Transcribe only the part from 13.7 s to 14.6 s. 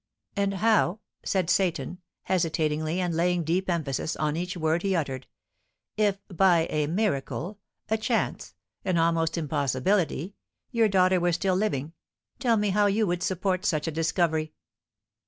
a discovery."